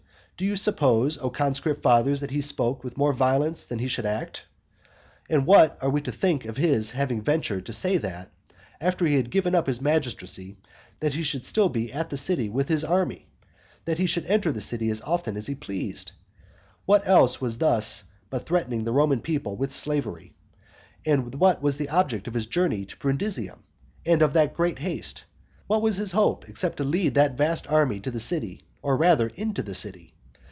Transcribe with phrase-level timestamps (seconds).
[0.37, 4.07] Do you suppose, O conscript fathers, that he spoke with more violence than he would
[4.07, 4.45] act?
[5.29, 8.31] And what are we to think of his having ventured to say that,
[8.79, 10.57] after he had given up his magistracy,
[10.99, 13.27] he should still be at the city with his army?
[13.85, 16.11] that he should enter the city as often as he pleased?
[16.87, 20.33] What else was this but threatening the Roman people with slavery?
[21.05, 23.61] And what was the object of his journey to Brundusium?
[24.07, 25.23] and of that great haste?
[25.67, 29.27] What was his hope, except to lead that vast army to the city, or rather
[29.35, 30.15] into the city?